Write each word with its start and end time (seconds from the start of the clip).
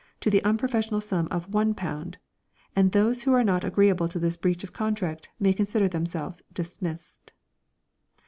to 0.19 0.31
the 0.31 0.43
unprofessional 0.43 0.99
sum 0.99 1.27
of 1.29 1.51
£1, 1.51 2.15
and 2.75 2.91
those 2.91 3.21
who 3.21 3.33
are 3.33 3.43
not 3.43 3.63
agreeable 3.63 4.07
to 4.07 4.17
this 4.17 4.35
breach 4.35 4.63
of 4.63 4.73
contract 4.73 5.29
may 5.39 5.53
consider 5.53 5.87
themselves 5.87 6.41
dismissed. 6.51 7.31